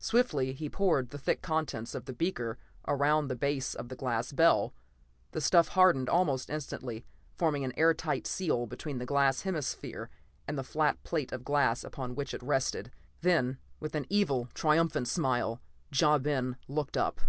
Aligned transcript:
Swiftly 0.00 0.52
he 0.52 0.68
poured 0.68 1.10
the 1.10 1.16
thick 1.18 1.42
contents 1.42 1.94
of 1.94 2.06
the 2.06 2.12
beaker 2.12 2.58
around 2.88 3.28
the 3.28 3.36
base 3.36 3.72
of 3.72 3.88
the 3.88 3.94
glass 3.94 4.32
bell. 4.32 4.74
The 5.30 5.40
stuff 5.40 5.68
hardened 5.68 6.08
almost 6.08 6.50
instantly, 6.50 7.04
forming 7.38 7.62
an 7.64 7.72
air 7.76 7.94
tight 7.94 8.26
seal 8.26 8.66
between 8.66 8.98
the 8.98 9.06
glass 9.06 9.42
hemisphere 9.42 10.10
and 10.48 10.58
the 10.58 10.64
flat 10.64 11.00
plate 11.04 11.30
of 11.30 11.44
glass 11.44 11.84
upon 11.84 12.16
which 12.16 12.34
it 12.34 12.42
rested. 12.42 12.90
Then, 13.20 13.58
with 13.78 13.94
an 13.94 14.06
evil, 14.10 14.48
triumphant 14.54 15.06
smile, 15.06 15.60
Ja 15.94 16.18
Ben 16.18 16.56
looked 16.66 16.96
up. 16.96 17.20